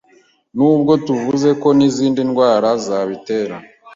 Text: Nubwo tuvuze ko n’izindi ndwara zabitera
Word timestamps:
Nubwo 0.57 0.91
tuvuze 1.05 1.49
ko 1.61 1.67
n’izindi 1.77 2.21
ndwara 2.29 2.69
zabitera 2.85 3.55